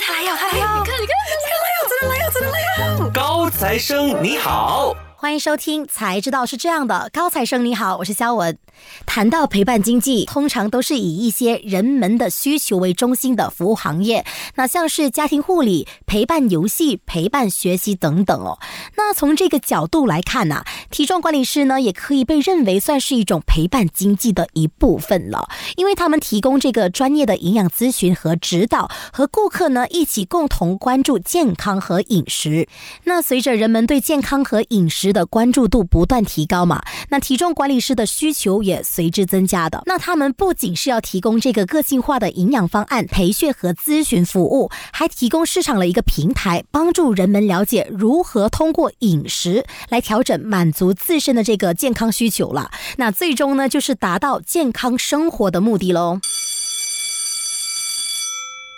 [0.00, 3.10] 他来要，他来要，你看，你看，真的来要，真的来要，真的来要。
[3.10, 7.08] 高材生你好，欢迎收听，才知道是这样的。
[7.12, 8.58] 高材生你好，我是肖文。
[9.04, 14.24] 谈到陪伴经济，通常都是以一些人们的需求为中心的服务行业，
[14.56, 18.58] 那像是家庭护理、陪伴游戏、陪伴学习等等哦。
[18.96, 32.68] 那从这个角度来看呢，体重管理师呢也可以被认为算是一种陪伴经济的一部分了，因为他们提供这个专业的营养咨询和指导，和顾客呢一起共同关注健康和饮食。
[33.04, 39.82] 那随着人们对健康和饮食的关注度不断提高嘛，那体重管理师的需求也随之增加的。
[39.86, 52.70] 那他们不仅是要提供这个个性化的营养方案、培训和咨询服务，还提供市场的一个平台，帮助人们了解如何通过饮食来调整、满足自身的这个健康需求了。
[52.98, 56.18] 那最终呢，就是达到健康生活的目的喽。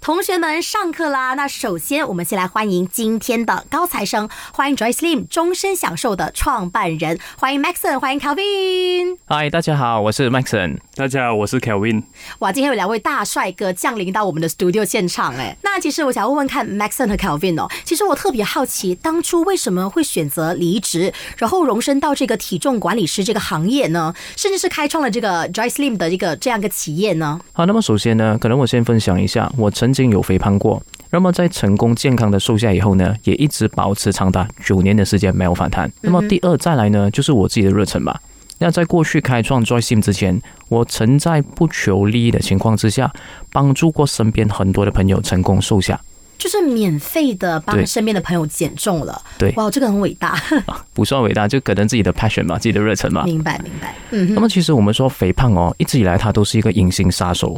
[0.01, 1.35] 同学们，上课啦！
[1.35, 9.19] 那首先，我们先来欢迎今天的高材生，欢迎 Joy Slim 终身享受的创办人，欢迎 Maxon，欢迎 Calvin。
[9.27, 10.79] 嗨，大家好，我是 Maxon。
[10.99, 12.03] 大家好，我是 Kelvin。
[12.41, 24.13] 哇，今天有两位大帅哥降临到我们的 studio 现场，哎，那其实我想问问看 Maxon 和 Kelvin 哦，其实我特别好奇，当初为什么会选择离职，然后荣升到这个体重管理师这个行业呢？
[24.35, 27.41] 甚至是开创了这个 Joy Slim 的一个这样一个企业呢？
[27.53, 35.89] 好，那么首先呢，可能我先分享一下，我曾经有肥胖过，那么在成功健康的瘦下以后呢，也一直保持长达九年的时间没有反弹。
[36.01, 38.21] 那么第二再来呢，就是我自己的热忱吧。
[38.59, 43.13] 那在过去开创 Joy Sim 之前，我曾在不求利益的情况之下，
[43.53, 46.01] 帮助过身边很多的朋友成功瘦下，
[46.37, 49.23] 就是免费的帮身边的朋友减重了。
[49.39, 50.37] 对，哇，这个很伟大。
[50.93, 53.23] 不算伟大，就可能自己的 passion 嘛，自己的热忱嘛。
[53.25, 53.95] 明白，明白。
[54.11, 57.57] 嗯，那么其实我们说肥胖哦，一直以来它都是一个隐形杀手，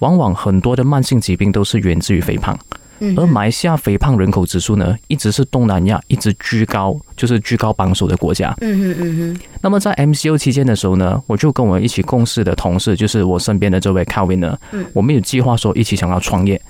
[0.00, 2.58] 往往很多的慢性疾病都是源自于肥胖。
[3.16, 8.54] 而马来西亚肥胖人口指数呢，一直是东南亚一直居高，就是居高榜首的国家。
[8.60, 9.40] 嗯哼嗯哼。
[9.60, 16.60] 那么在 MCO 期间的时候呢，我就跟我一起共事的同事，就是我身边的这位 Calvin 呢，嗯，我们有计划说一起想要创业。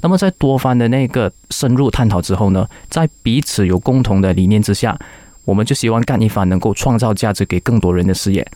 [0.00, 4.98] 那么在多番的那个深入探讨之后呢，在彼此有共同的理念之下，
[5.44, 8.46] 我们就希望干一番能够创造价值给更多人的事业。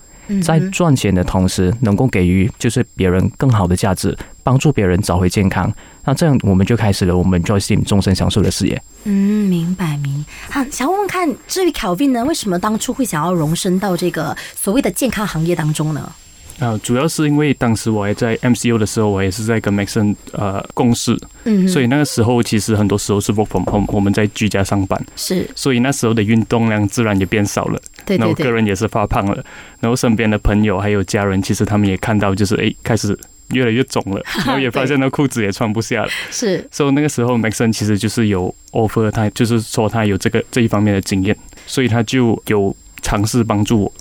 [0.43, 5.73] 在赚钱的同时，能够给予就是别人更好的价值，帮助别人找回健康。
[6.03, 8.81] 那这样我们就开始了我们 Joy Sim 终身享受的事业。
[9.03, 10.25] 嗯，明白明。
[10.49, 16.11] 好，想问问看，至于 Kelvin 呢，为什么当初会想要荣升到这个所谓的健康行业当中呢？
[16.59, 29.43] 啊，主要是因为当时我还在 MCU 的时候，我也是在跟 Maxon 呃共事，嗯，所以那个时候其实很多时候是 work from home，我们在居家上班，是，所以那时候的运动量自然也变少了，对，然后个人也是发胖了，
[29.79, 33.15] 然后身边的朋友还有家人，其实他们也看到，就是哎，开始
[33.51, 41.37] 越来越肿了， 然后也发现那裤子也穿不下了，是，所以那个时候 Maxon 其实就是有 offer 他，就是说他有这个这一方面的经验，
[41.67, 43.93] 所以他就有尝试帮助我。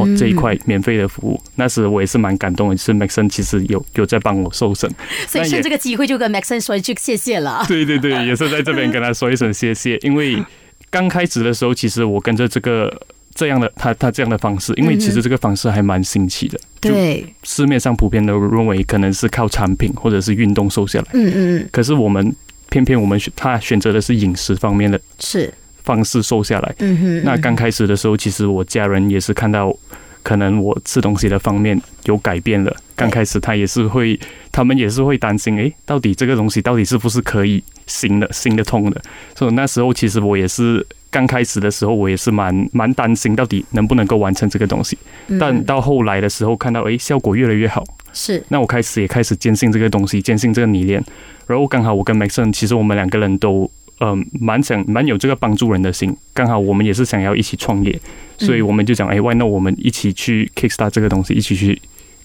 [0.00, 2.76] 哦，这一块免费的服务，那时我也是蛮感动的。
[2.76, 4.90] 是 Maxon 其实有有在帮我瘦身，
[5.28, 7.64] 所以趁这个机会就跟 Maxon 说一句谢谢了。
[7.68, 9.96] 对对对，也是在这边跟他说一声谢谢。
[10.04, 10.42] 因为
[10.90, 13.02] 刚开始的时候，其实我跟着这个
[13.34, 16.58] 这样的他他这样的方式，因为其实这个方式还蛮新奇的。
[16.80, 21.06] 对，市面上普遍都认为可能是靠产品或者是运动瘦下来。
[21.12, 21.68] 嗯嗯嗯。
[21.70, 22.34] 可是我们
[22.70, 24.98] 偏偏我们选他选择的是饮食方面的。
[25.18, 25.52] 是。
[25.86, 26.74] 方式瘦下来。
[26.80, 27.22] 嗯哼。
[27.24, 29.74] 那刚开始的时候，其实我家人也是看到，
[30.22, 32.76] 可能我吃东西的方面有改变了。
[32.94, 34.18] 刚开始他也是会，
[34.50, 39.00] 他们也是会担心，哎，到底这个东西到底是不是可以行的、行得通的？
[39.34, 44.98] 所以那时候其实我也是刚开始的时候，我也是蛮蛮担心，到底能不能够完成这个东西。
[45.38, 47.84] 但到后来的时候，看到哎，效果越来越好。
[48.12, 48.42] 是。
[48.48, 51.04] 那我开始也开始坚信这个东西，坚信这个理念。
[51.46, 53.70] 然后刚好我跟 Maxon，其实我们两个人都。
[54.00, 57.98] 嗯，蛮想蛮有这个帮助人的心，刚好我们也是想要一起创业，
[58.38, 61.80] 所以我们就讲，哎，why 那我们一起去 kickstart 这个东西，一起去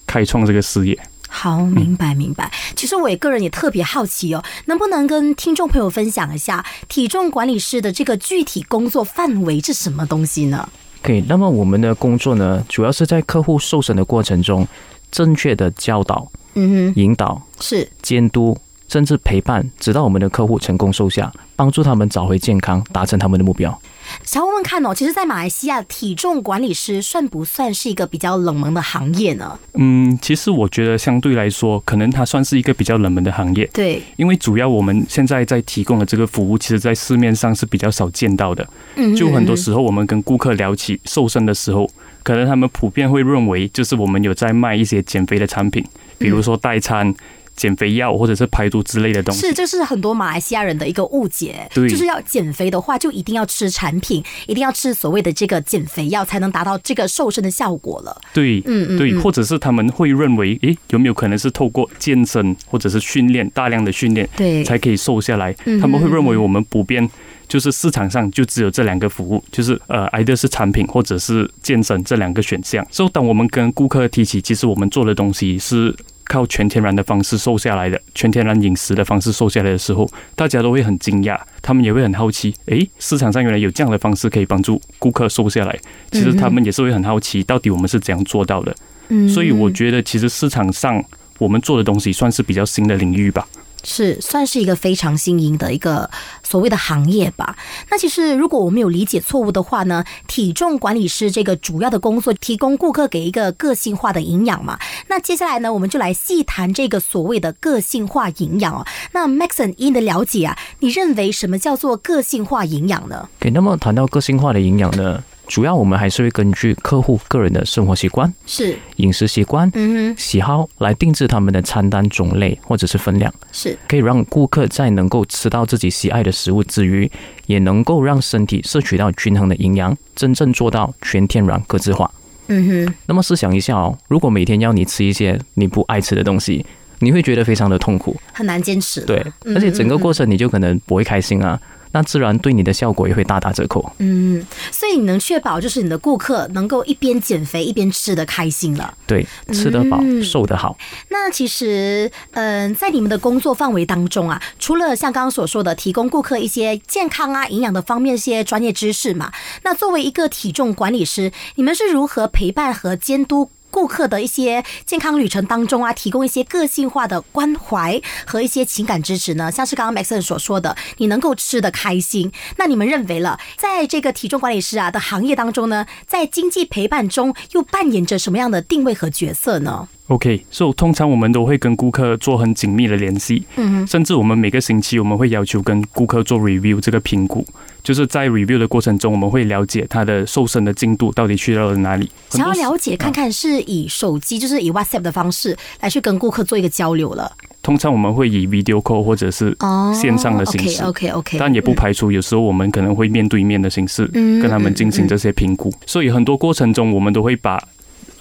[0.06, 0.98] 开创这个事业。
[1.30, 2.52] 好，明白明白。
[2.76, 10.68] 其实我也个人也特别好奇哦，能不能跟听众朋友分享一下体重管理师的这个具体工作范围是什么东西呢？
[11.02, 11.24] 可以。
[11.26, 14.68] 那么我们的工作呢，主要是在客户瘦身的过程中，
[15.10, 18.58] 正确的教导、嗯哼，引导、是监督。
[18.92, 23.82] 甚至陪伴，直到我们的客户成功瘦下，帮助他们找回健康，达成他们的目标。
[24.22, 29.58] 想问问看哦，其实，在马来西亚，体重管理师算不算是一个比较冷门的行业呢？
[29.76, 33.66] 嗯，其实我觉得相对来说，可能它算是一个比较冷门的行业。
[33.72, 38.68] 对，因为主要我们现在在提供的这个服务，其实，在市面上是比较少见到的。
[38.98, 41.90] 嗯，就很多时候，我们跟顾客聊起瘦身的时候，
[42.24, 45.82] 可能他们普遍会认为，就是我们有在卖一些减肥的产品，
[46.18, 47.16] 比如说代餐。
[47.62, 49.42] 减肥药或者是排毒之类的东西。
[49.42, 58.20] 是，这是很多马来西亚人的一个误解，对就是要减肥的话，就一定要吃产品，一定要吃所谓的这个减肥药，才能达到这个瘦身的效果了。
[58.34, 65.56] 对，嗯嗯对，嗯或者是他们会认为，诶，有没有可能是透过健身或者是训练大量的训练，对才可以瘦下来？
[65.66, 67.08] 嗯他们会认为我们普遍
[67.48, 72.84] 就是市场上就只有这两个服务，就是呃，either 是产品或者是健身这两个选项。
[72.90, 75.96] 所以当我们跟顾客提起，其实我们做的东西是。
[76.32, 85.78] 靠全天然的方式瘦下来的，全天然饮食的方式瘦下来的时候，大家都会很惊讶，他们也会很好奇，诶，市场上原来有这样的方式可以帮助顾客瘦下来。
[86.10, 88.74] 其实他们也是会很好奇，到底我们是怎样做到的。
[89.10, 91.04] 嗯所以我觉得，其实市场上
[91.38, 93.46] 我们做的东西算是比较新的领域吧。
[93.84, 96.10] 是算是一个非常新颖的一个
[96.44, 97.56] 所谓的行业吧。
[97.90, 104.80] 那其实如果我没有理解错误的话呢，体重管理师这个主要的工作提供顾客给一个个性化的营养嘛。
[105.08, 108.86] 那接下来呢，我们就来细谈这个所谓的个性化营养哦。
[109.14, 113.30] 那 Maxon 你的了解啊，你认为什么叫做个性化营养呢？
[113.40, 127.12] 给那么谈到个性化的营养呢，主要我们还是会根据客户个人的生活习惯、是，饮食习惯、嗯哼喜好来定制他们的餐单种类或者是分量，是，可以让顾客在能够吃到自己喜爱的食物之余，
[127.48, 132.10] 也能够让身体摄取到均衡的营养，真正做到全天然个性化。
[132.48, 136.66] 嗯哼，那么试想一下哦，如果每天要你吃一些你不爱吃的东西，
[137.00, 139.02] 你会觉得非常的痛苦，很难坚持。
[139.02, 141.60] 对，嗯而且整个过程你就可能不会开心啊，
[141.92, 143.92] 那自然对你的效果也会大打折扣。
[143.98, 148.94] 嗯，所以你能确保就是你的顾客能够一边减肥一边吃的开心了。
[149.06, 150.78] 对，吃得饱，嗯瘦得好。
[151.10, 159.32] 那其实，嗯、在你们的工作范围当中啊，除了像刚刚所说的提供顾客一些健康啊、营养的方面一些专业知识嘛，
[159.64, 163.50] 那作为一个体重管理师，你们是如何陪伴和监督？
[163.72, 172.32] 顾客的一些健康旅程当中啊，提供一些个性化的关怀和一些情感支持呢，像是刚刚 Maxon 所说的，你能够吃得开心。
[172.58, 179.88] 那你们认为了，在这个体重管理师啊的行业当中呢，在经济陪伴中又扮演着什么样的定位和角色呢？
[180.12, 187.46] OK，所、以通常我们都会跟顾客做很紧密的联系，嗯，甚至我们每个星期我们会要求跟顾客做 review 这个评估，
[187.82, 192.12] 就是在 review 的过程中，我们会了解他的瘦身的进度到底去到了哪里。
[192.30, 197.32] 想要了解看看，是以手机，就是以 WhatsApp 的方式来去跟顾客做一个交流了。
[197.64, 207.62] 通常我们会以 video call 或者是哦线上的形式 OK OK OK，但也不排除有时候我们可能会面对面的形式嗯跟他们进行这些评估，所以很多过程中我们都会把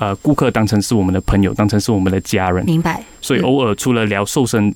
[0.01, 3.01] 呃顾客当成是我们的朋友，当成是我们的家人，明白。
[3.21, 4.75] 所以偶尔除了聊瘦身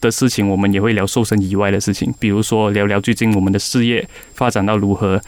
[0.00, 5.20] 的事情，我们也会聊瘦身以外的事情，比如说聊聊最近我们的事业发展到如何，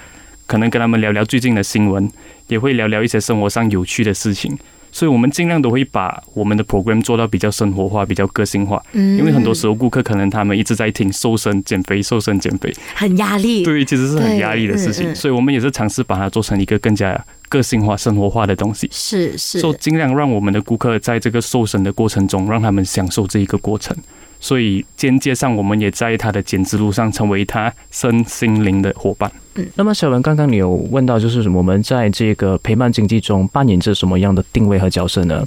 [0.46, 2.08] 可能跟他们聊聊最近的新闻，
[2.46, 4.56] 也会聊聊一些生活上有趣的事情。
[4.90, 8.82] 所以，我们尽量都会把我们的 program 做到比较生活化、比较个性化。
[8.92, 13.62] 嗯因为很多时候顾客可能他们一直在听瘦身、减肥、瘦身、减肥，很压力。
[13.62, 15.12] 对，其实是很压力的事情。
[15.12, 18.88] 嗯所以我们也是尝试把它做成一个更加个性化、生活化的东西。
[18.92, 23.96] 是是所以尽量让我们的顾客在这个瘦身的过程中，让他们享受这一个过程。
[24.40, 29.28] 所以间接上，我们也在他的减脂路上成为他身心灵的伙伴。
[29.56, 35.44] 嗯那么小文，刚刚你有问到，就是我们在这个陪伴经济中扮演着什么样的定位和角色呢？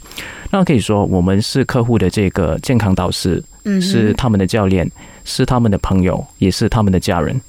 [0.51, 4.91] 那可以说，我们是客户的这个健康导师，嗯是他们的教练，
[5.23, 7.39] 是他们的朋友，也是他们的家人。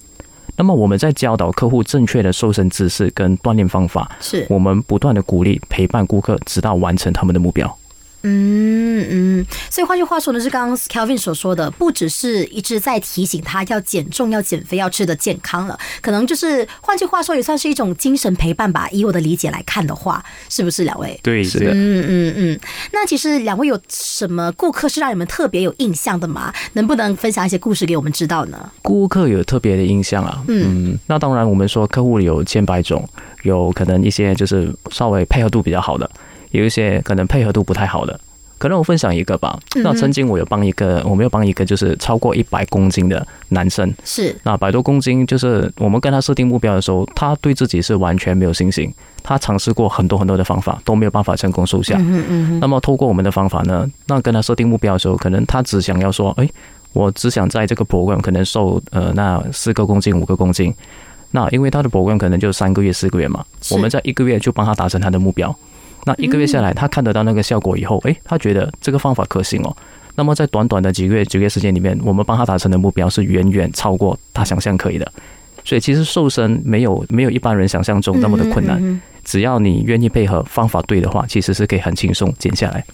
[0.57, 7.79] 那么我们在教导客户正确的瘦身知识跟锻炼方法，是我们不断的鼓励陪伴顾客，直到完成他们的目标。
[8.23, 18.89] 嗯嗯，所以换句话说呢，是刚刚 Kelvin 所说的，不只是一直在提醒他要减重、要减肥、要吃的健康了，可能就是换句话说，也算是一种精神陪伴吧。
[18.91, 21.19] 以我的理解来看的话，是不是两位？
[21.23, 22.61] 对，是的嗯嗯嗯，
[22.93, 26.53] 那其实两位有什么顾客是让你们特别有印象的吗？
[26.75, 28.71] 能不能分享一些故事给我们知道呢？
[28.83, 33.09] 顾客有特别的印象啊，嗯嗯，那当然我们说客户有千百种，
[33.43, 36.09] 有可能一些就是稍微配合度比较好的，
[36.53, 38.19] 有一些可能配合度不太好的。
[38.59, 39.59] 可能我分享一个吧。
[39.75, 51.97] 嗯那曾经我有帮一个，我没有帮一个就是超过一百公斤的男生，是那百多公斤，就是我们跟他设定目标的时候，他对自己是完全没有信心，他尝试过很多很多的方法，都没有办法成功瘦下。
[51.99, 56.49] 嗯嗯那么透过我们的方法呢，那跟他设定目标的时候，可能他只想要说，诶，
[56.93, 60.73] 我只想在这个 program 可能瘦呃那四个公斤五个公斤，
[61.33, 65.53] 那因为他的 program 可能就三个月四个月嘛，我们在一个月就帮他达成他的目标。
[66.05, 69.77] 那一个月下来，他看得到那个效果以后，诶，他觉得这个方法可行哦。
[70.15, 75.11] 那么在短短的几个月、几个月时间里面，我们帮他达成的目标是远远超过他想象可以的。
[75.65, 79.01] 所以其实瘦身没有没有一般人想象中那么的困难。
[79.25, 82.85] 只要你愿意配合，方法对的话，其实是可以很轻松减下来。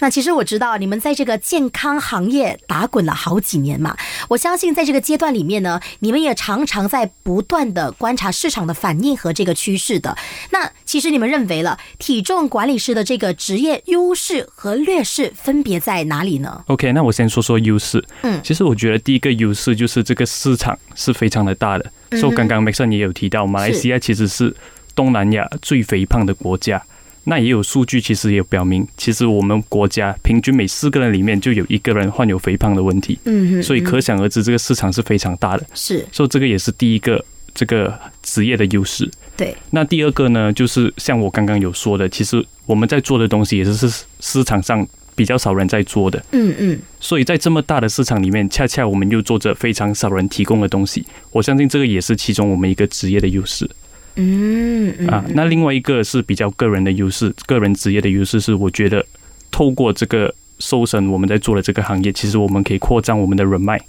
[0.00, 3.96] 那其实我知道你们在这个健康行业打滚了好几年嘛，
[4.28, 10.16] 我相信在这个阶段里面呢，你们也常常在不断的观察市场的反应和这个趋势的。
[10.50, 18.04] 那其实你们认为了体重管理师的这个职业优势和劣势分别在哪里呢？OK，那我先说说优势。
[18.22, 21.84] 嗯其实我觉得第一个优势就是这个市场是非常的大的。
[22.10, 24.54] 嗯哼所以刚刚 Maxon 也有提到，马来西亚其实是
[24.96, 26.82] 东南亚最肥胖的国家。
[27.28, 33.18] 那也有数据，其实也表明，其实我们国家平均每四个人里面就有一个人患有肥胖的问题。
[33.24, 35.66] 嗯哼，所以可想而知，这个市场是非常大的。
[35.74, 39.10] 是所以这个也是第一个这个职业的优势。
[39.36, 44.86] 对，那第二个呢，就是像我刚刚有说的，其实我们在做的东西也是是市场上
[45.16, 51.04] 比较少人在做的，嗯嗯所以在这么大的市场里面，恰恰我们又做着非常少人提供的东西。
[51.32, 53.68] 我相信这个也是其中我们一个职业的优势
[54.16, 55.24] 嗯嗯啊。
[55.34, 59.04] 那另外一个是比较个人的优势，个人职业的优势是，我觉得
[59.50, 63.80] 透过这个瘦身，我们在做的这个行业，其实我们可以扩张我们的人脉，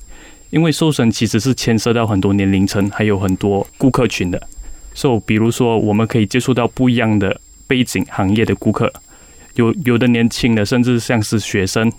[0.50, 4.42] 因为瘦身其实是牵涉到很多年龄层，还有很多顾客群的。
[4.94, 8.92] 所以，比如说，我们可以接触到不一样的背景行业的顾客，
[9.54, 11.92] 有有的年轻的，甚至像是学生，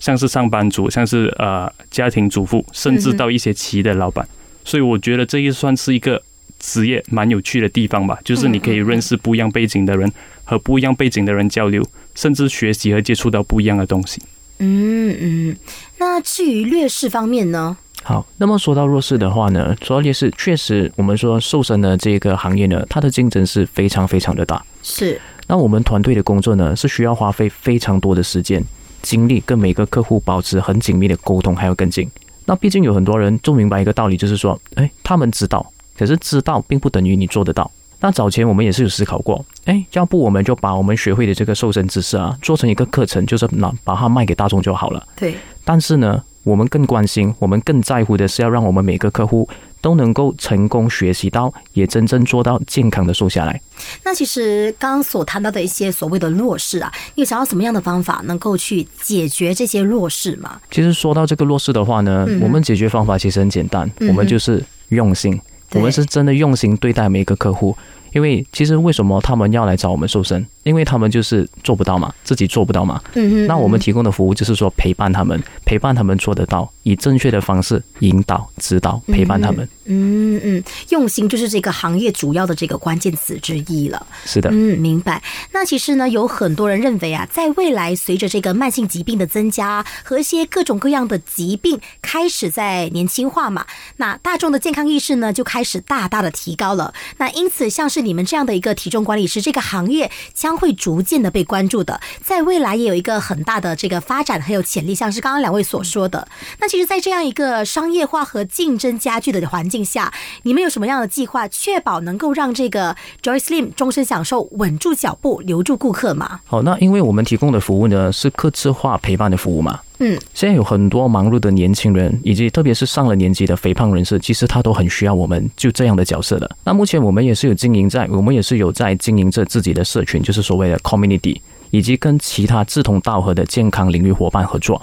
[0.00, 4.28] 像是上班族，像是呃家庭主妇，甚至到一些企业的老板。
[4.64, 6.20] 所以，我觉得这也算是一个
[6.60, 10.12] 职业蛮有趣的地方吧，就是你可以认识不一样背景的人，
[10.44, 11.82] 和不一样背景的人交流，
[12.14, 14.22] 甚至学习和接触到不一样的东西。
[14.58, 15.56] 嗯嗯。
[15.98, 17.76] 那至于劣势方面呢？
[18.02, 24.64] 好，那么说到弱势的话呢，说到劣势，确实我们说瘦身的这个行业呢，它的竞争是非常非常的大。
[24.82, 28.64] 是那我们团队的工作呢，是需要花费非常多的时间、
[29.02, 32.08] 精力，跟每个客户保持很紧密的沟通，还有跟进。
[32.46, 37.70] 那毕竟有很多人就明白一个道理，就是说，哎，他们知道，可是知道并不等于你做得到。
[38.00, 45.06] 那早前我们也是有思考过，哎，要不我们就把我们学会的这个瘦身知识啊，做成一个课程，就是拿把它卖给大众就好了。
[45.14, 49.46] 对，但是呢，我们更关心，我们更在乎的是要让我们每个客户
[49.82, 53.60] 都能够成功学习到，也真正做到健康的瘦下来。
[54.02, 60.58] 那其实刚刚所谈到的一些所谓的弱势啊，你有想要什么样的方法能够去解决这些弱势吗？
[60.70, 65.40] 其实说到这个弱势的话呢，嗯我们解决方法其实很简单，嗯我们就是用心，对
[65.74, 67.76] 我们是真的用心对待每一个客户。
[68.12, 70.44] 因为其实为什么他们要来找我们瘦身？
[70.64, 73.00] 因为他们就是做不到嘛，自己做不到嘛。
[73.14, 79.68] 嗯哼那我们提供的服务就是说陪伴他们，陪伴他们做得到，以正确的方式引导、指导、陪伴他们。
[79.92, 84.06] 嗯嗯，用心就是这个行业主要的这个关键词之一了。
[84.24, 85.20] 是的，嗯，明白。
[85.52, 96.94] 那其实呢，有很多人认为啊，在未来随着这个慢性疾病的增加和一些各种各样的疾病开始在年轻化嘛，那大众的健康意识呢就开始大大的提高了。
[97.16, 106.28] 那因此，像是你们这样的一个体重管理师，这个行业将会逐渐的被关注的，在未来也有一个很大的这个发展很有潜力，像是刚刚两位所说的。
[106.60, 116.38] 那其实，在这样一个商业化和竞争加剧的环境下，你们有什么样的计划，确保能够让这个 Joy Slim 终身享受稳住脚步、留住顾客吗？
[116.46, 119.80] 好，那因为我们提供的服务呢是客制化陪伴的服务嘛。
[119.98, 126.48] 嗯，现在有很多忙碌的年轻人，以及特别是上了年纪的肥胖人士，其实他都很需要我们就这样的角色的。
[126.62, 134.80] 那目前我们也是有经营在，我们也是有在经营着自己的社群，就是所谓的 community，以及跟其他志同道合的健康领域伙伴合作。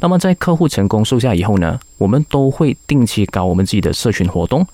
[0.00, 4.66] 那么在客户成功售下以后呢，我们都会定期搞我们自己的社群活动。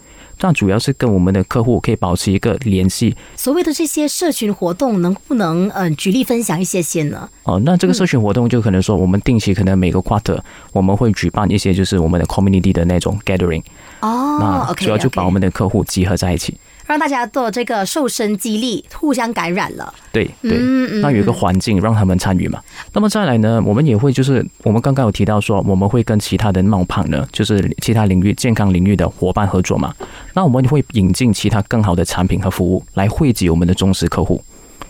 [0.43, 7.29] 那主要是跟我们的客户可以保持一个联系所谓的这些社群活动，能不能嗯、呃举例分享一些些呢？
[7.43, 7.61] 哦。
[7.63, 10.41] 那这个社群活动就可能说，我们定期可能每个 quarter
[10.73, 13.63] 我们会举办一些就是我们的 community 的那种 gathering，
[14.01, 16.57] 哦那，OK，主要就把我们的客户集合在一起。
[16.91, 19.95] 让大家做这个瘦身激励，互相感染了。
[20.11, 20.59] 对对，
[21.01, 22.61] 那有一个环境让他们参与嘛。
[22.93, 29.95] 那么再来呢，我们也会就是我们刚刚有提到说，我们会跟其他的冒胖呢，就是其他领域健康领域的伙伴合作嘛。
[30.35, 34.43] 那我们会引进其他更好的产品和服务来惠及我们的忠实客户。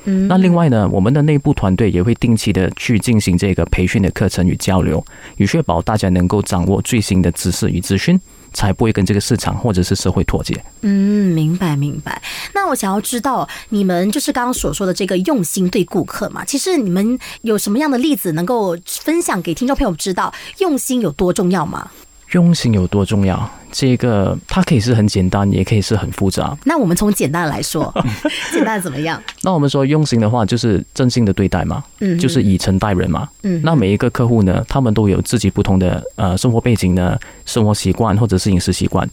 [0.04, 5.04] 嗯那另外呢，我们的内部团队也会定期的去进行这个培训的课程与交流，
[5.37, 8.19] 以确保大家能够掌握最新的知识与资讯，
[8.52, 10.62] 才不会跟这个市场或者是社会脱节。
[10.83, 12.23] 嗯，明白明白。
[12.54, 16.45] 那我想要知道，你们就是刚刚所说的这个用心对顾客嘛？
[16.45, 21.90] 其实你们有什么样的例子能够分享给听众朋友知道，用心有多重要吗？
[22.33, 23.51] 用心有多重要？
[23.73, 26.57] 这个它可以是很简单，也可以是很复杂。
[26.65, 27.93] 那我们从简单来说，
[28.53, 29.23] 简单怎么样？
[29.43, 33.29] 那我们说用心的话，就是真心的对待嘛，嗯，就是以诚待人嘛。
[33.43, 39.09] 嗯，那每一个客户呢，他们都有自己不同的呃生活背景呢、生活习惯或者是饮食习惯。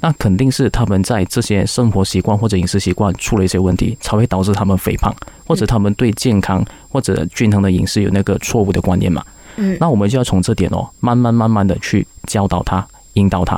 [0.00, 5.12] 那肯定是他们在这些生活习惯或者饮食习惯出了一些问题，才会导致他们肥胖，
[5.44, 9.20] 或者他们对健康或者均衡的饮食有那个错误的观念嘛。
[9.26, 9.32] 嗯，
[9.78, 13.56] 那我们就要从这点哦，慢慢慢慢的去教导他、引导他，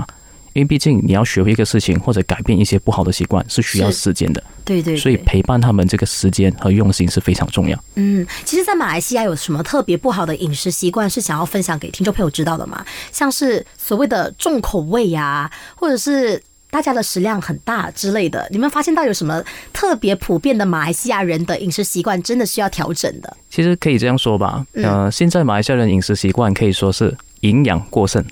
[0.53, 7.79] 因为毕竟你要学会一个事情或者改变一些不好的习惯是需要时间的，对对，所以陪伴他们这个时间和用心是非常重要。
[7.95, 12.85] 嗯，其实，在马来西亚有什么特别不好的饮食习惯是想要分享给听众朋友知道的吗？
[13.13, 23.37] 像是所谓的重口味呀、或者是大家的食量很大之类的，你们发现到有什么特别普遍的马来西亚人的饮食习惯真的需要调整的？
[23.49, 28.25] 其实可以这样说吧，嗯呃，现在马来西亚人饮食习惯可以说是营养过剩。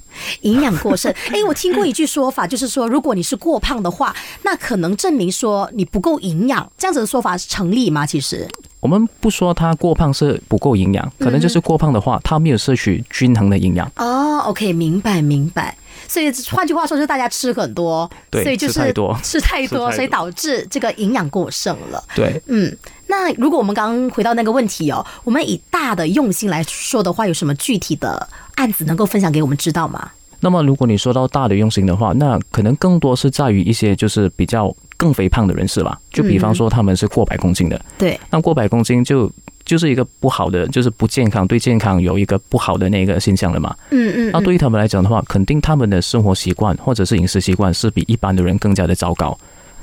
[0.43, 1.13] 营养过剩。
[1.33, 8.07] 哎，我听过一句说法，就是说，如果你是过胖的话，那可能证明说你不够营养，这样子的说法成立吗？
[8.07, 8.47] 其实，
[8.81, 13.91] 我们不说他过胖是不够营养，可能就是过胖的话，他没有摄取均衡的营养。
[13.97, 15.77] 哦，OK，明白明白。
[16.09, 19.93] 所以换句话说，就是大家吃很多，对所以就是吃太多吃太多，吃太多。
[19.93, 22.03] 所以导致这个营养过剩了。
[22.17, 30.11] 对，嗯，那如果我们刚刚回到那个问题哦，我们以大的用心来说的话，有什么具体的案子能够分享给我们知道吗？
[30.41, 39.31] 那么如果你说到大的用心的话，那可能更多是在于一些就是比较更肥胖的人士吧，就比方说他们是过百公斤的，对，那过百公斤就
[39.69, 43.77] 就是一个不好的，就是不健康，对健康有一个不好的那个现象了嘛。
[43.91, 49.39] 嗯嗯那对于他们来讲的话，肯定他们的生活习惯或者是饮食习惯是比一般的人更加的糟糕。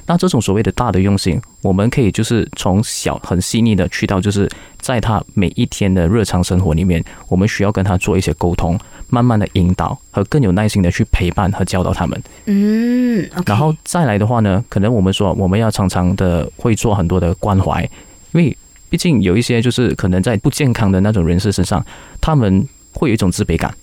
[0.07, 4.47] 那这种所谓的大的用心，我们可以就是从小很细腻的去到，就是
[4.79, 8.77] 在他每一天的日常生活里面，我们需要跟他做一些沟通，
[9.09, 12.21] 慢慢的引导和更有耐心的去陪伴和教导他们。
[12.45, 17.81] 嗯然后再来的话呢，可能我们说我们要常常的会做很多的关怀，
[18.33, 18.55] 因为
[18.95, 21.85] 毕竟有一些就是可能在不健康的那种人士身上，
[22.21, 23.75] 他们会有一种自卑感。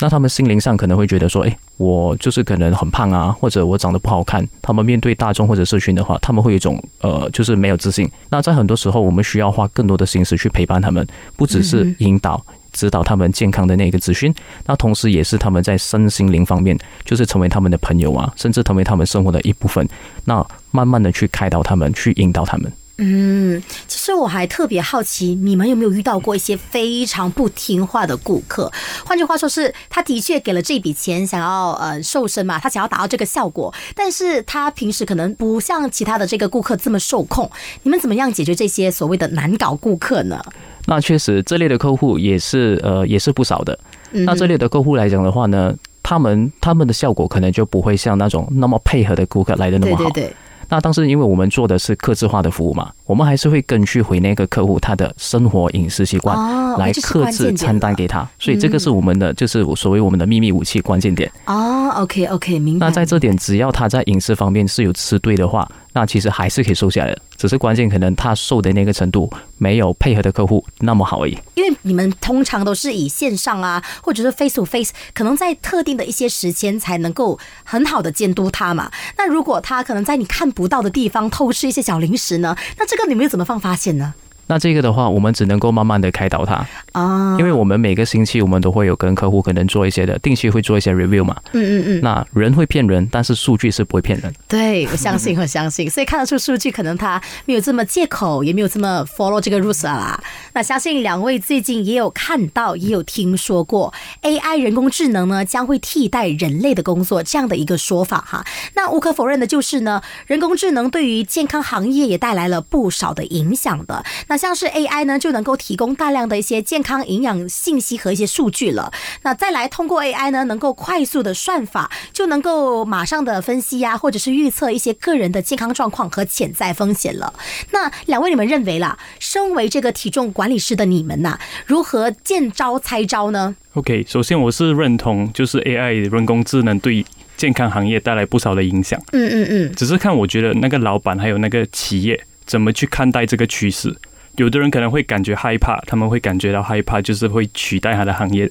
[0.00, 4.46] 那他们心灵上可能会觉得说，诶，我就是可能很胖啊，或者我长得不好看。
[4.60, 8.06] 他们面对大众或者社群的话，他们会有一种呃，就是没有自信。
[8.28, 14.30] 那在很多时候，我们需要花更多的心思去陪伴他们，不只是引导、指导他们健康的那个资讯，
[14.66, 19.88] 那同时也是他们在身心灵方面，就是成为他们的朋友啊，甚至成为他们生活的一部分。
[20.26, 22.70] 那慢慢的去开导他们，去引导他们。
[22.98, 28.70] 嗯，其实我还特别好奇，你们有没有遇到过一些非常不听话的顾客？
[29.06, 37.48] 换句话说是，他的确给了这笔钱，想要呃瘦身嘛，他想要达到这个效果，但是他平时可能不像其他的这个顾客这么受控。
[37.84, 40.44] 你们怎么样解决这些所谓的难搞顾客呢？
[40.86, 43.78] 那确实，这类的客户也是呃也是不少的。
[44.10, 50.04] 嗯那这类的客户来讲的话呢，他们他们的效果可能就不会像那种那么配合的顾客来的那么好。
[50.04, 50.36] 对对对，
[50.68, 61.30] 那当时因为我们做的是客制化的服务嘛，我们还是会根据回那个客户他的生活饮食习惯哦来克制餐单给他，所以这个是我们的就是所谓我们的秘密武器关键点。
[61.46, 62.86] 哦，OK OK，明白。
[62.86, 71.36] 那在这点，只要他在饮食方面是有吃对的话，那其实还是可以瘦下来的，只是关键可能他瘦的那个程度没有配合的客户那么好而已。
[71.56, 78.88] 因为你们通常都是以线上啊，或者是 face to face，可能在特定的一些时间才能够很好的监督他嘛。
[79.16, 84.14] 那如果他可能在你看不到的地方偷吃一些小零食呢，那这个你们又怎么放发现呢？
[84.48, 91.36] 那这个的话，我们只能够慢慢的开导他，啊，因为我们每个星期我们都会有跟客户可能做一些的定期会做一些 review 嘛。
[91.52, 94.34] 嗯嗯嗯，那人会骗人，但是数据是不会骗人。
[94.48, 100.18] 对我相信，我相信，所以看得出数据，可能他没有这么借口，也没有这么 follow 这个 rules 啦。
[100.54, 108.44] 那相信两位最近也有看到，也有听说过 AI 人工智能呢将会替代人类的工作这样的一个说法哈。
[108.74, 114.02] 那无可否认的就是呢，人工智能对于健康行业也带来了不少的影响的。
[114.28, 118.92] 那像是 AI 呢，就能够提供大量的一些健康营养信息和一些数据了。
[119.22, 127.34] 那再来通过 AI 呢，能够快速的算法，就能够马上的分析呀、或者是预测一些个人的健康状况和潜在风险了。
[127.72, 137.04] 那两位，你们认为啦，身为这个体重管理师的你们呐、如何见招拆招呢？OK，首先我是认同，就是 AI 人工智能对
[137.36, 143.96] 健康行业带来不少的影响，嗯嗯嗯，只是看我觉得那个老板还有那个企业怎么去看待这个趋势。
[144.38, 148.48] 有的人可能会感觉害怕，他们会感觉到害怕，就是会取代他的行业，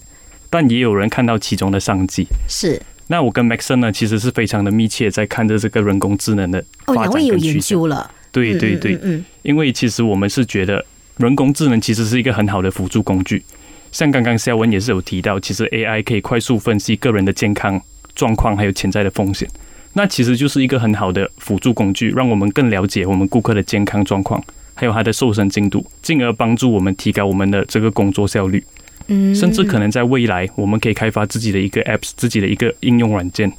[0.50, 2.28] 但也有人看到其中的商机。
[2.47, 7.67] 是那我跟 Maxon 呢，其实是非常的密切在看着这个人工智能的哦，发两位有研展跟趋势。
[7.69, 13.41] 究了，对对对，嗯嗯因为其实我们是觉得人工智能其实是一个很好的辅助工具，
[13.93, 17.82] 像刚刚肖文也是有提到，其实 AI 可以快速分析个人的健康
[18.13, 19.47] 状况还有潜在的风险。
[19.93, 24.43] 那其实就是一个很好的辅助工具，让我们更了解我们顾客的健康状况，
[24.77, 28.63] 还有它的瘦身进度，进而帮助我们提高我们的这个工作效率。
[29.09, 33.51] 嗯甚至可能在未来，我们可以开发自己的一个 apps，自己的一个应用软件。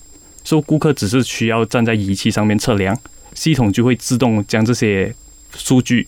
[0.44, 2.96] 所以顾客只是需要站在仪器上面测量，
[3.34, 5.12] 系统就会自动将这些
[5.56, 6.06] 数据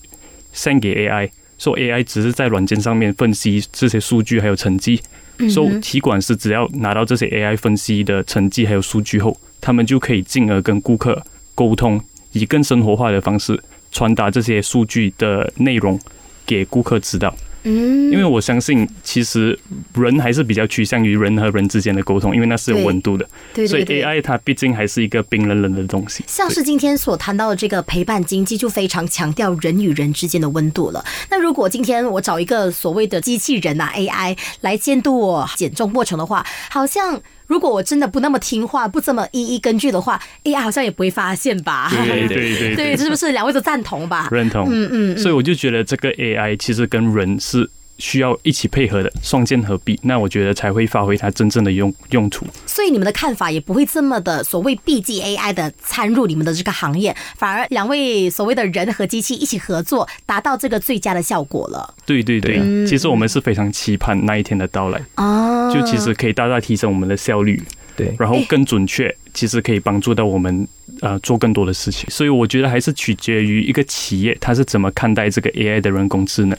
[0.55, 1.31] send 给 AI。
[1.59, 5.01] 所以 AI 只是在软件上面分析这些数据还有成绩。
[5.49, 11.23] 所以体管师只要拿到这些 AI 分析的成绩还有数据后，他们就可以进而跟顾客
[11.55, 11.99] 沟通，
[12.33, 13.59] 以更生活化的方式
[13.91, 15.99] 传达这些数据的内容
[16.47, 17.35] 给顾客知道。
[17.63, 19.57] 嗯因为我相信，其实
[19.93, 23.29] 人还是比较趋向于人和人之间的沟通，因为那是有对温度的。
[23.55, 24.03] 所以对对对。
[24.03, 26.25] AI 它毕竟还是一个冰冷冷的东西。
[26.27, 31.05] 像是今天所谈到的这个陪伴经济，就非常强调人与人之间的温度了。
[31.31, 37.21] 那如果今天我找一个所谓的机器人啊 AI 来监督我减重过程的话，好像
[37.51, 41.91] 如果我真的不那么听话，不这么一一根据的话，AI 好像也不会发现吧？
[41.93, 44.29] 对对 对是不是两位都赞同吧？
[44.31, 44.69] 认同。
[44.71, 47.69] 嗯嗯，所以我就觉得这个 AI 其实跟人是
[48.01, 52.47] 需要一起配合的，双剑合璧，那我觉得才会发挥它真正的用用途。
[52.67, 61.95] 所以你们的看法也不会这么的所谓 B G A I 的参入你们的这个行业，反而两位所谓的人和机器一起合作，达到这个最佳的效果了。
[62.07, 67.63] 对对对，嗯其实我们是非常期盼那一天的到来，哦，就其实可以大大提升我们的效率。
[67.97, 70.67] 对，然后更准确，其实可以帮助到我们
[71.01, 72.09] 呃做更多的事情。
[72.09, 76.57] 所以我觉得还是取决于一个企业它是怎么看待这个 AI 的人工智能。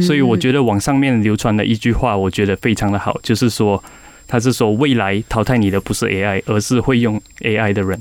[0.00, 3.82] 所以我觉得网上面流传的一句话，我觉得非常的好，就是说。
[4.28, 8.00] 他是说，未来淘汰你的不是 AI，而是会用 AI 的人。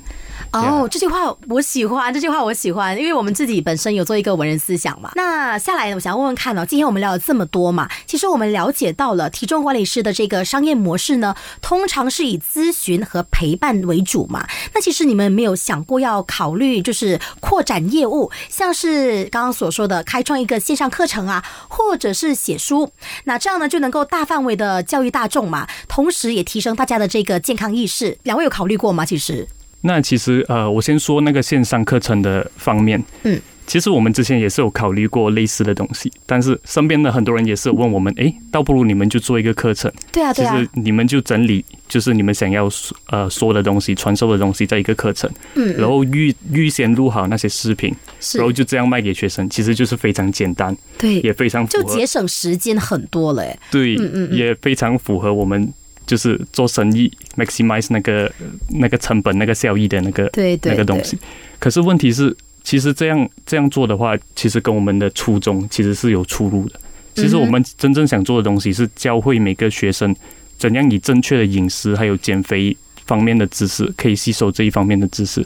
[0.53, 5.11] 哦，这句话我喜欢，这句话我喜欢，因为我们自己本身有做一个文人思想嘛。
[5.15, 14.45] 那下来，我想问问看哦，今天我们聊了这么多嘛，其实我们了解到了体重管理师的这个商业模式呢，通常是以咨询和陪伴为主嘛。
[14.73, 22.91] 那其实你们没有想过要考虑就是扩展业务，像是刚刚所说的开创一个线上课程啊，或者是写书，
[23.23, 28.17] 那这样呢就能够大范围的教育大众嘛，同时也提升大家的这个健康意识。
[28.23, 29.05] 两位有考虑过吗？
[29.05, 29.47] 其实，
[29.81, 40.55] 那其实呃，我先说那个线上课程的方面，嗯，其实我们之前也是有考虑过类似的东西，但是身边的很多人也是问我们，诶，倒不如你们就做一个课程，对啊，对啊。
[40.55, 48.37] 其实，你们就整理就是你们想要说呃说的东西、传授的东西，在一个课程，嗯，然后预预先录好那些视频，是。
[48.37, 54.37] 然后就这样卖给学生，其实就是非常简单，对，也非常符合就节省时间很多了，哎，对嗯嗯，嗯。
[54.37, 55.71] 也非常符合我们
[56.11, 58.29] 就是做生意 maximize 那个
[58.67, 61.17] 那个成本、那个效益的那个对对对那个东西。
[61.57, 66.77] 可是问题是，其实这样这样做的话，其实跟我们的初衷其实是有出入的。
[67.15, 70.13] 其实我们真正想做的东西是教会每个学生
[70.57, 75.41] 怎样以正确的饮食还有减肥方面的知识，可以吸收这一方面的知识。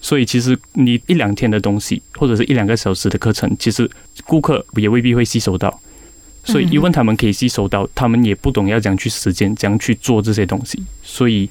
[0.00, 3.88] 所以其实你一两天的东西，或者是一两个小时的课程，其实
[4.24, 5.80] 顾客也未必会吸收到。
[6.42, 10.82] 所以，一问他们可以吸收到，他们也不懂要怎样去实践，怎样去做这些东西。
[11.02, 11.48] 所以，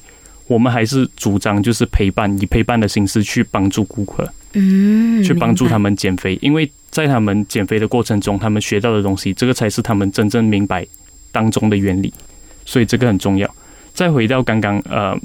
[0.48, 5.92] 我们还是主张就是陪伴，以陪伴的形式去帮助顾客，嗯，去帮助他们。
[5.92, 6.38] 们减肥。
[6.42, 10.86] 因为在他们减肥的过程中，他们学到的东西，这个才是他们真正明白
[11.32, 12.12] 当中的原理。
[12.66, 13.50] 所以，这个很重要。
[13.94, 15.16] 再回到刚刚呃，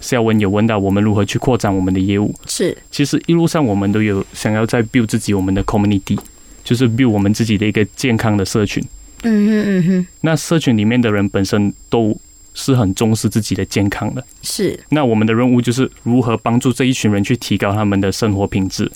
[0.00, 6.18] 肖文有问到我们如何去扩展我们的业务，是，其实一路上我们都有想要在 build 自己我们的 community，
[6.62, 8.82] 就是 build 我们自己的一个健康的社群。
[9.24, 12.16] 嗯哼嗯哼，那社群里面的人本身都
[12.54, 14.24] 是很重视自己的健康的。
[14.42, 18.90] 是，那我们的任务就是如何帮助这一群人去提高他们的生活品质，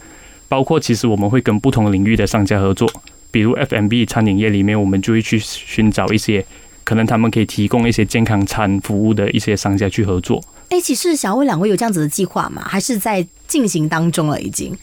[0.49, 2.91] 包括其实我们会跟不同领域的商家合作，
[3.31, 6.45] 比如 FMB 餐饮业里面，我们就会去寻找一些
[6.85, 10.43] 可能他们可以提供一些健康餐服务的一些商家去合作。
[10.71, 12.63] 哎，其实想要问两位有这样子的计划吗？
[12.69, 14.77] 还是在进行当中了已经？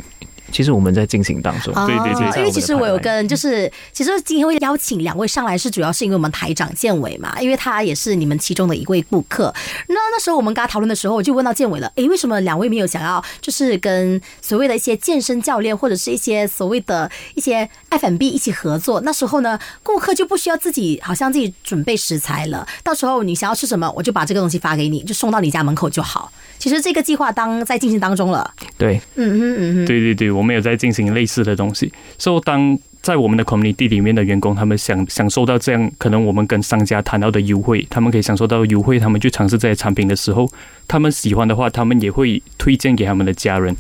[0.56, 1.74] 其实我们在进行当中。
[1.86, 9.54] 对对对哦因为其实我有跟，就是其实今天会邀请两位上来，是主要是因为我们台长建伟嘛，因为他也是你们其中的一位顾客。
[9.90, 19.02] 那那时候我们跟他讨论的时候，我就问到建伟了，诶，为什么两位没有想要就是跟所谓的一些健身教练或者是一些所谓的一些 F&B 一起合作？
[19.02, 26.32] 那时候呢，顾客就不需要自己好像自己准备食材了，到时候你想要吃什么，我就把这个东西发给你，就送到你家门口就好。
[26.58, 31.92] 其实这个计划当在进行当中了，对，嗯哼嗯哼，对对对，我们有在进行类似的东西。
[32.18, 40.50] 所以当在我们的 community 里面的员工，他们想享受到这样可能我们跟商家谈到的优惠，他们可以享受到优惠，他们去尝试这些产品的时候，
[40.88, 43.76] 他们喜欢的话，他们也会推荐给他们的家人，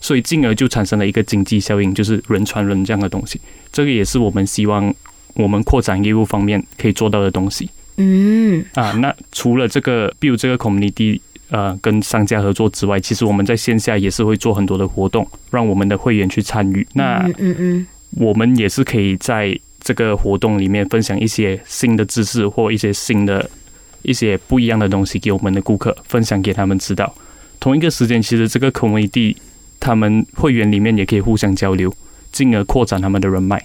[0.00, 3.40] 所以进而就产生了一个经济效应，就是人传人这样的东西。
[3.72, 4.94] 这个也是我们希望
[5.34, 7.68] 我们扩展业务方面可以做到的东西。
[7.96, 11.18] 嗯，啊，那除了这个 build 这个 community
[11.50, 16.86] 呃跟商家合作之外，其实我们在线下也是会做很多的活动，让我们的会员去参与。
[16.94, 23.48] 那嗯嗯嗯，我们也是可以在这个活动里面分享一些新的知识或一些新的、
[24.02, 27.14] 一些不一样的东西给我们的顾客，分享给他们知道。
[27.60, 29.34] 同一个时间，其实这个 community
[29.80, 31.92] 他们会员里面也可以互相交流，
[32.30, 33.62] 进而扩展他们的人脉。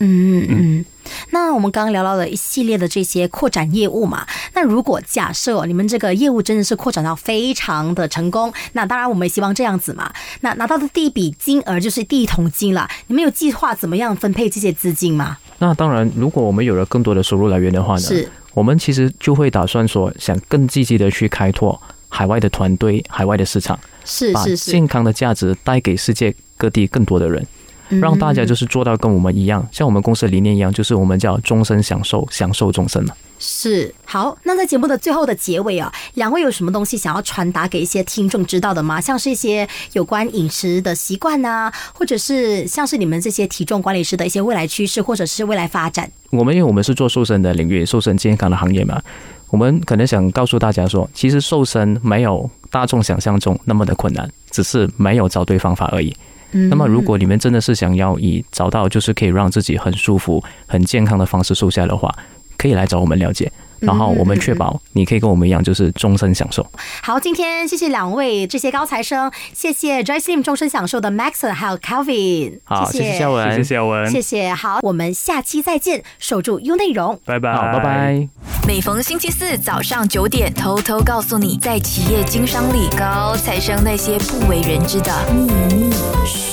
[0.00, 0.84] 嗯嗯嗯，
[1.30, 10.12] 那我们刚刚聊到了一系列的这些扩展业务嘛，那如果假设哦你们这个业务真的是扩展到非常的成功，那当然我们也希望这样子嘛。
[10.40, 15.38] 那拿到的第一笔金额就是第一桶金了，你们有计划怎么样分配这些资金吗？
[15.58, 27.46] 那当然，如果我们有了更多的收入来源的话呢，是，我们其实就会打算说，想更积极的去开拓海外的团队、海外的市场，是是是，健康的价值带给世界各地更多的人，
[27.88, 33.14] 让大家就是做到跟我们一样，像我们公司的理念一样，就是我们叫终身享受，享受终身嘛。
[33.38, 39.00] 是好，那在节目的最后的结尾啊，两位有什么东西想要传达给一些听众知道的吗？
[39.00, 46.10] 像是一些有关饮食的习惯呐，或者是像是你们这些体重管理师的一些未来趋势，或者是未来发展。
[46.30, 49.02] 我们因为我们是做瘦身的领域，瘦身健康的行业嘛，
[49.50, 56.14] 我们可能想告诉大家说，其实瘦身没有大众想象中那么的困难，只是没有找对方法而已。
[56.54, 62.14] 嗯那么，如果你们真的是想要以找到就是可以让自己很舒服、很健康的方式瘦下来的话，
[62.56, 63.52] 可以来找我们了解。
[63.80, 66.66] 然后我们确保你可以跟我们一样，就是终身享受。
[67.02, 74.54] 好，今天谢谢两位这些高材生，谢谢 Joy Slim 终身享受的 Maxon 还有 Calvin，好，谢谢谢肖文，谢谢小文，谢谢。
[74.54, 77.20] 好，我们下期再见，守住 U 内容。
[77.26, 78.28] 拜拜，好，拜拜。
[78.66, 85.42] 每逢星期四早上九点，偷偷告诉你，在企业经商里，高材生那些不为人知的秘
[85.74, 86.43] 密。